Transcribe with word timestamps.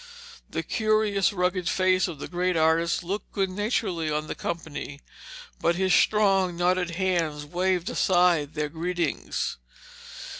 The 0.49 0.63
curious, 0.63 1.31
rugged 1.31 1.69
face 1.69 2.07
of 2.07 2.17
the 2.17 2.27
great 2.27 2.57
artist 2.57 3.03
looked 3.03 3.31
good 3.31 3.51
naturedly 3.51 4.09
on 4.09 4.25
the 4.25 4.33
company, 4.33 4.99
but 5.59 5.75
his 5.75 5.93
strong 5.93 6.57
knotted 6.57 6.95
hands 6.95 7.45
waved 7.45 7.87
aside 7.87 8.55
their 8.55 8.69
greetings. 8.69 9.57